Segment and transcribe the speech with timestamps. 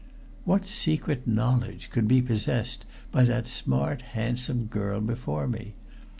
[0.45, 5.75] What secret knowledge could be possessed by that smart, handsome girl before me?